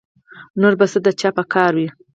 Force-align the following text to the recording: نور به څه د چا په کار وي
نور 0.61 0.73
به 0.79 0.85
څه 0.91 0.99
د 1.05 1.07
چا 1.19 1.29
په 1.37 1.43
کار 1.53 1.71
وي 1.79 1.87